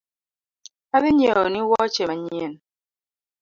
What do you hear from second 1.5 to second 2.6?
woche manyien